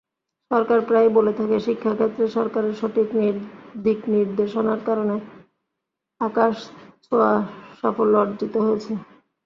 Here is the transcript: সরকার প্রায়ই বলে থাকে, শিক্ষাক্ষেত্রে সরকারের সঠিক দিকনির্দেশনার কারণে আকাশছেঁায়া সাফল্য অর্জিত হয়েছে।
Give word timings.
সরকার 0.51 0.79
প্রায়ই 0.87 1.15
বলে 1.17 1.33
থাকে, 1.39 1.55
শিক্ষাক্ষেত্রে 1.59 2.25
সরকারের 2.37 2.75
সঠিক 2.81 3.07
দিকনির্দেশনার 3.85 4.81
কারণে 4.87 5.15
আকাশছেঁায়া 6.21 7.31
সাফল্য 7.79 8.13
অর্জিত 8.23 8.53
হয়েছে। 8.65 8.91